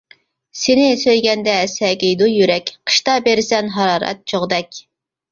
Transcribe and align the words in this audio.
سېنى 0.59 0.85
سۆيگەندە 1.01 1.57
سەگىيدۇ 1.73 2.29
يۈرەك، 2.31 2.71
قىشتا 2.91 3.17
بېرىسەن 3.27 3.69
ھارارەت 3.75 4.23
چوغدەك. 4.33 4.81